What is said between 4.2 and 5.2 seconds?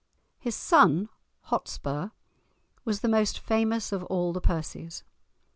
the Percies.